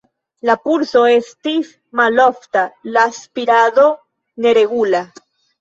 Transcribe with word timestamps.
La 0.49 0.53
pulso 0.61 1.03
estis 1.15 1.69
malofta, 2.01 2.65
la 2.97 3.05
spirado 3.21 3.87
neregula. 4.47 5.07